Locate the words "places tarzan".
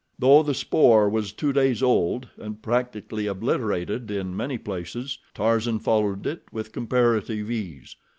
4.57-5.77